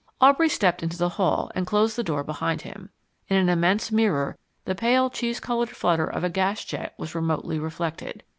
[0.19, 2.89] Aubrey stepped into the hall and closed the door behind him.
[3.27, 4.35] In an immense mirror
[4.65, 8.23] the pale cheese coloured flutter of a gas jet was remotely reflected.